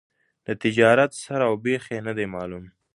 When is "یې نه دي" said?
1.93-2.25